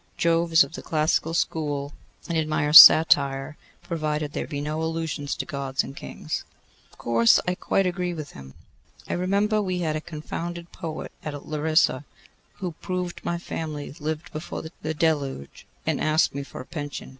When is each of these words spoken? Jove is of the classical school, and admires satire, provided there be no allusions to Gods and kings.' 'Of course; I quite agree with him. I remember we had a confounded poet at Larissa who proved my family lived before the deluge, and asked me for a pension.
Jove 0.17 0.51
is 0.51 0.63
of 0.63 0.73
the 0.73 0.81
classical 0.81 1.35
school, 1.35 1.93
and 2.27 2.35
admires 2.35 2.79
satire, 2.81 3.55
provided 3.83 4.33
there 4.33 4.47
be 4.47 4.59
no 4.59 4.81
allusions 4.81 5.35
to 5.35 5.45
Gods 5.45 5.83
and 5.83 5.95
kings.' 5.95 6.43
'Of 6.91 6.97
course; 6.97 7.39
I 7.47 7.53
quite 7.53 7.85
agree 7.85 8.11
with 8.11 8.31
him. 8.31 8.55
I 9.07 9.13
remember 9.13 9.61
we 9.61 9.81
had 9.81 9.95
a 9.95 10.01
confounded 10.01 10.71
poet 10.71 11.11
at 11.23 11.45
Larissa 11.47 12.03
who 12.53 12.71
proved 12.81 13.23
my 13.23 13.37
family 13.37 13.93
lived 13.99 14.33
before 14.33 14.63
the 14.81 14.93
deluge, 14.95 15.67
and 15.85 16.01
asked 16.01 16.33
me 16.33 16.41
for 16.41 16.61
a 16.61 16.65
pension. 16.65 17.09